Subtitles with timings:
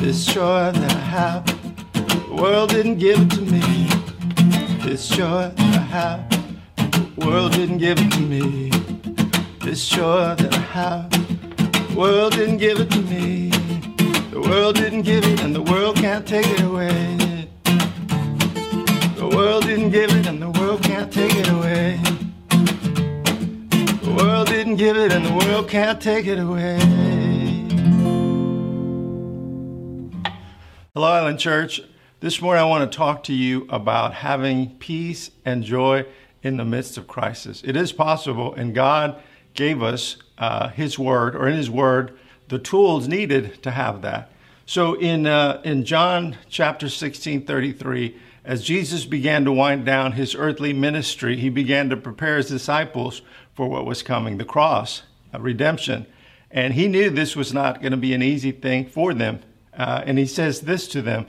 [0.00, 1.44] This joy that I have,
[1.92, 3.60] the world didn't give it to me.
[4.82, 6.30] This joy that I have,
[7.16, 8.70] the world didn't give it to me.
[9.60, 13.50] This joy that I have, the world didn't give it to me.
[14.30, 17.18] The world didn't give it, and the world can't take it away.
[19.16, 22.00] The world didn't give it, and the world can't take it away.
[24.02, 27.19] The world didn't give it, and the world can't take it away.
[31.00, 31.80] Hello, Island Church.
[32.20, 36.04] This morning I want to talk to you about having peace and joy
[36.42, 37.62] in the midst of crisis.
[37.64, 39.18] It is possible, and God
[39.54, 42.18] gave us uh, His Word, or in His Word,
[42.48, 44.30] the tools needed to have that.
[44.66, 50.34] So in, uh, in John chapter 16, 33, as Jesus began to wind down his
[50.34, 53.22] earthly ministry, he began to prepare his disciples
[53.54, 56.04] for what was coming the cross, redemption.
[56.50, 59.40] And he knew this was not going to be an easy thing for them.
[59.76, 61.26] Uh, and he says this to them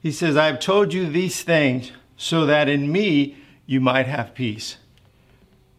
[0.00, 4.34] He says, I have told you these things so that in me you might have
[4.34, 4.76] peace.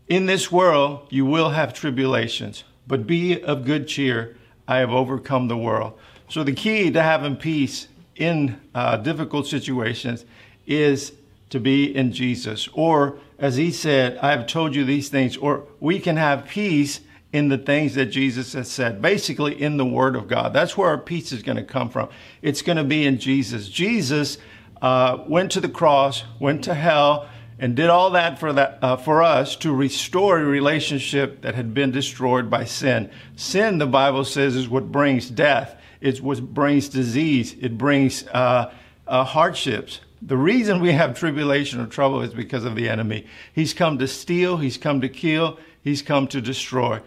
[0.08, 4.36] In this world you will have tribulations, but be of good cheer.
[4.68, 5.98] I have overcome the world.
[6.30, 10.26] So, the key to having peace in uh, difficult situations
[10.68, 11.14] is
[11.50, 12.70] to be in Jesus.
[12.74, 17.00] Or, as he said, I have told you these things, or we can have peace
[17.32, 20.54] in the things that Jesus has said, basically in the Word of God.
[20.54, 22.10] That's where our peace is going to come from.
[22.42, 23.70] It's going to be in Jesus.
[23.70, 24.38] Jesus
[24.82, 28.96] uh, went to the cross, went to hell, and did all that for that uh,
[28.96, 33.12] for us to restore a relationship that had been destroyed by sin.
[33.36, 35.76] Sin, the Bible says, is what brings death.
[36.00, 37.56] It's what brings disease.
[37.60, 38.74] It brings uh,
[39.06, 40.00] uh hardships.
[40.22, 43.26] The reason we have tribulation or trouble is because of the enemy.
[43.54, 47.02] He's come to steal, he's come to kill, he's come to destroy.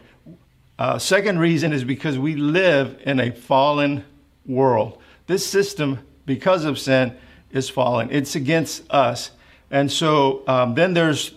[0.82, 4.04] Uh, second reason is because we live in a fallen
[4.44, 5.00] world.
[5.28, 7.16] This system, because of sin,
[7.52, 8.08] is fallen.
[8.10, 9.30] It's against us.
[9.70, 11.34] And so um, then there's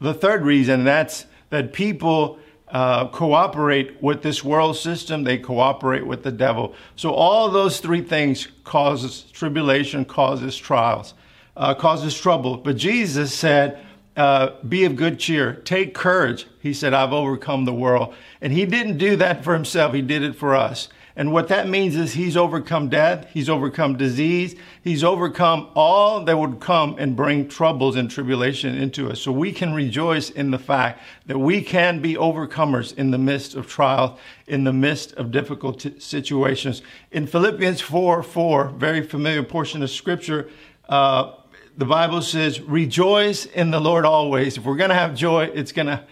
[0.00, 2.38] the third reason that's that people
[2.68, 6.72] uh, cooperate with this world system, they cooperate with the devil.
[6.96, 11.12] So all those three things causes tribulation, causes trials,
[11.58, 12.56] uh, causes trouble.
[12.56, 13.84] But Jesus said,
[14.18, 18.66] uh, "Be of good cheer, take courage." He said, "I've overcome the world," and he
[18.66, 20.88] didn't do that for himself; he did it for us.
[21.18, 26.38] And what that means is he's overcome death, he's overcome disease, he's overcome all that
[26.38, 29.20] would come and bring troubles and tribulation into us.
[29.20, 33.56] So we can rejoice in the fact that we can be overcomers in the midst
[33.56, 36.82] of trial, in the midst of difficult t- situations.
[37.10, 40.48] In Philippians 4 4, very familiar portion of scripture,
[40.88, 41.32] uh,
[41.78, 44.58] the Bible says, Rejoice in the Lord always.
[44.58, 46.04] If we're going to have joy, it's going to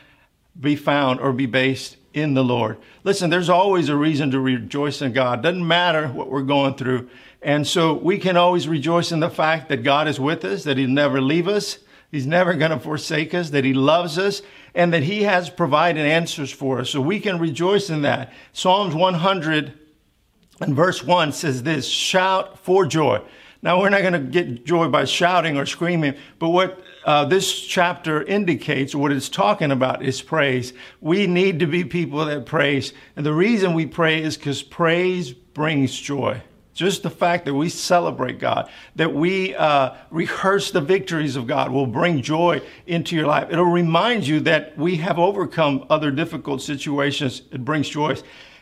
[0.58, 2.78] be found or be based in the Lord.
[3.02, 5.42] Listen, there's always a reason to rejoice in God.
[5.42, 7.10] Doesn't matter what we're going through.
[7.42, 10.78] And so we can always rejoice in the fact that God is with us, that
[10.78, 11.78] He'll never leave us,
[12.12, 16.06] He's never going to forsake us, that He loves us, and that He has provided
[16.06, 16.90] answers for us.
[16.90, 18.32] So we can rejoice in that.
[18.52, 19.72] Psalms 100
[20.60, 23.20] and verse 1 says this shout for joy.
[23.62, 27.60] Now, we're not going to get joy by shouting or screaming, but what uh, this
[27.60, 30.72] chapter indicates, what it's talking about, is praise.
[31.00, 32.92] We need to be people that praise.
[33.14, 36.42] And the reason we pray is because praise brings joy.
[36.74, 41.70] Just the fact that we celebrate God, that we uh, rehearse the victories of God
[41.70, 43.48] will bring joy into your life.
[43.50, 47.40] It'll remind you that we have overcome other difficult situations.
[47.50, 48.16] It brings joy.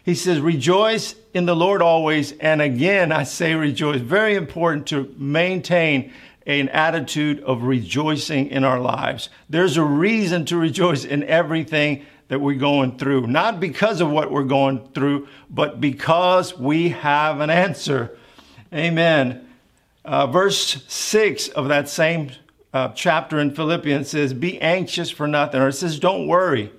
[0.04, 2.32] He says, Rejoice in the Lord always.
[2.32, 4.00] And again, I say rejoice.
[4.00, 6.12] Very important to maintain
[6.46, 9.30] an attitude of rejoicing in our lives.
[9.48, 14.30] There's a reason to rejoice in everything that we're going through, not because of what
[14.30, 18.16] we're going through, but because we have an answer.
[18.72, 19.48] Amen.
[20.04, 22.30] Uh, verse 6 of that same
[22.74, 25.60] uh, chapter in Philippians says, Be anxious for nothing.
[25.60, 26.72] Or it says, Don't worry.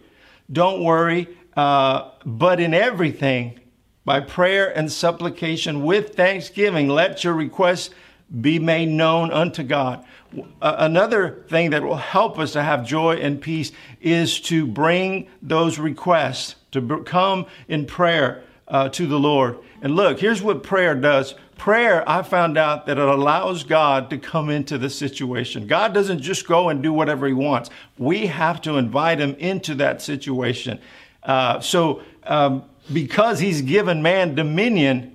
[0.52, 1.28] Don't worry.
[1.56, 3.60] Uh, but in everything,
[4.04, 7.90] by prayer and supplication with thanksgiving, let your requests
[8.42, 10.06] be made known unto God.
[10.62, 13.72] Another thing that will help us to have joy and peace
[14.02, 19.60] is to bring those requests, to come in prayer uh, to the Lord.
[19.82, 21.36] And look, here's what prayer does.
[21.58, 25.68] Prayer, I found out that it allows God to come into the situation.
[25.68, 27.70] God doesn't just go and do whatever He wants.
[27.98, 30.82] We have to invite Him into that situation.
[31.26, 32.64] Uh, so, um,
[32.94, 35.12] because He's given man dominion,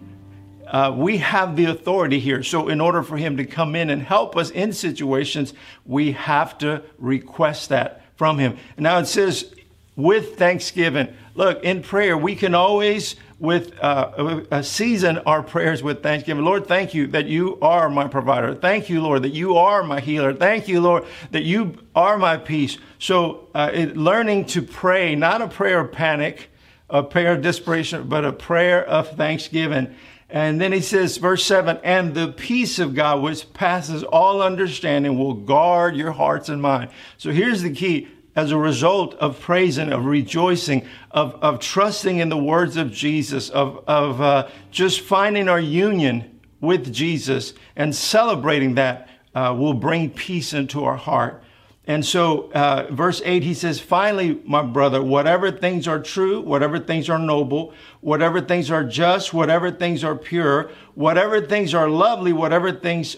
[0.67, 2.43] uh, we have the authority here.
[2.43, 5.53] So, in order for him to come in and help us in situations,
[5.85, 8.57] we have to request that from him.
[8.77, 9.53] Now it says,
[9.97, 11.15] with thanksgiving.
[11.35, 16.45] look, in prayer, we can always with uh, season our prayers with thanksgiving.
[16.45, 18.55] Lord, thank you that you are my provider.
[18.55, 20.35] Thank you, Lord, that you are my healer.
[20.35, 22.77] Thank you, Lord, that you are my peace.
[22.99, 26.51] So, uh, it, learning to pray, not a prayer of panic,
[26.91, 29.95] a prayer of desperation, but a prayer of thanksgiving.
[30.29, 35.19] And then he says, verse 7 and the peace of God, which passes all understanding,
[35.19, 36.91] will guard your hearts and mind.
[37.17, 42.29] So here's the key as a result of praising, of rejoicing, of, of trusting in
[42.29, 48.75] the words of Jesus, of, of uh, just finding our union with Jesus and celebrating
[48.75, 51.43] that uh, will bring peace into our heart.
[51.87, 56.79] And so, uh, verse 8, he says, Finally, my brother, whatever things are true, whatever
[56.79, 62.33] things are noble, whatever things are just, whatever things are pure, whatever things are lovely,
[62.33, 63.17] whatever things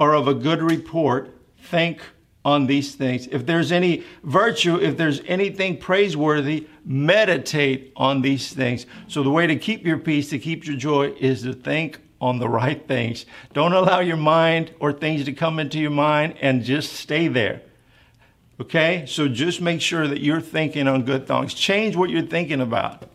[0.00, 2.00] are of a good report, think
[2.48, 3.26] on these things.
[3.26, 8.86] If there's any virtue, if there's anything praiseworthy, meditate on these things.
[9.06, 12.38] So, the way to keep your peace, to keep your joy, is to think on
[12.38, 13.26] the right things.
[13.52, 17.60] Don't allow your mind or things to come into your mind and just stay there.
[18.58, 19.04] Okay?
[19.06, 21.52] So, just make sure that you're thinking on good things.
[21.52, 23.10] Change what you're thinking about.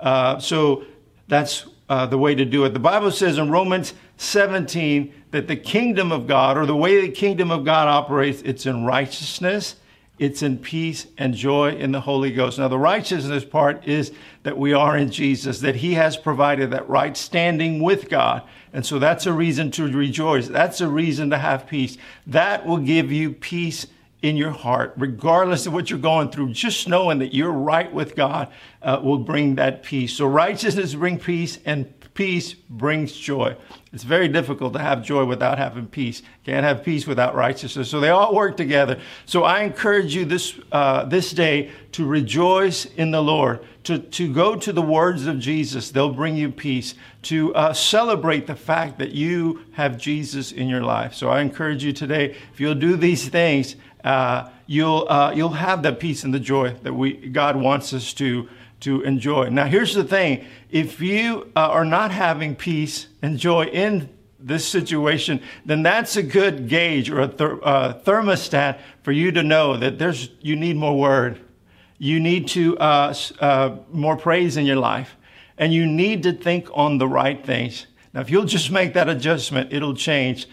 [0.00, 0.84] Uh, so,
[1.28, 2.70] that's uh, the way to do it.
[2.70, 7.10] The Bible says in Romans 17 that the kingdom of God, or the way the
[7.10, 9.76] kingdom of God operates, it's in righteousness,
[10.18, 12.58] it's in peace and joy in the Holy Ghost.
[12.58, 14.10] Now, the righteousness part is
[14.42, 18.42] that we are in Jesus, that He has provided that right standing with God.
[18.72, 20.48] And so that's a reason to rejoice.
[20.48, 21.98] That's a reason to have peace.
[22.26, 23.86] That will give you peace
[24.22, 26.52] in your heart, regardless of what you're going through.
[26.52, 28.48] Just knowing that you're right with God
[28.80, 30.14] uh, will bring that peace.
[30.14, 33.56] So righteousness brings peace, and peace brings joy.
[33.92, 36.22] It's very difficult to have joy without having peace.
[36.44, 37.90] Can't have peace without righteousness.
[37.90, 38.98] So they all work together.
[39.26, 43.64] So I encourage you this uh, this day to rejoice in the Lord.
[43.84, 46.94] To, to go to the words of Jesus, they'll bring you peace.
[47.22, 51.14] To uh, celebrate the fact that you have Jesus in your life.
[51.14, 55.82] So I encourage you today, if you'll do these things, uh, you'll uh, you'll have
[55.82, 58.48] the peace and the joy that we God wants us to
[58.82, 59.48] to enjoy.
[59.48, 64.08] Now, here's the thing: if you uh, are not having peace and joy in
[64.38, 69.42] this situation, then that's a good gauge or a ther- uh, thermostat for you to
[69.42, 71.40] know that there's you need more word,
[71.98, 75.16] you need to uh, uh, more praise in your life,
[75.58, 77.86] and you need to think on the right things.
[78.12, 80.46] Now, if you'll just make that adjustment, it'll change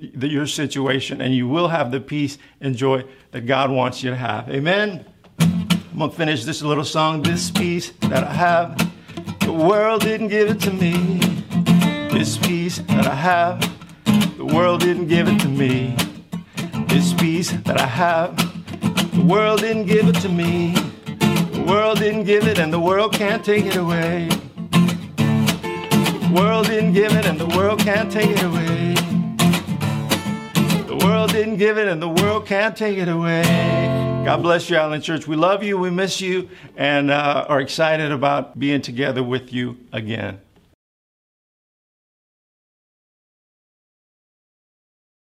[0.00, 4.10] the, your situation and you will have the peace and joy that God wants you
[4.10, 4.48] to have.
[4.48, 5.04] Amen.
[5.98, 7.22] I'm to finish this little song.
[7.22, 8.76] This peace that I have,
[9.40, 11.20] the world didn't give it to me.
[12.12, 13.58] This peace that I have,
[14.36, 15.96] the world didn't give it to me.
[16.86, 18.36] This peace that I have,
[19.14, 20.74] the world didn't give it to me.
[21.54, 24.28] The world didn't give it, and the world can't take it away.
[25.16, 28.96] The world didn't give it, and the world can't take it away
[30.88, 34.05] The world didn't give it and the world can't take it away.
[34.26, 35.28] God bless you, Island Church.
[35.28, 39.78] We love you, we miss you, and uh, are excited about being together with you
[39.92, 40.40] again.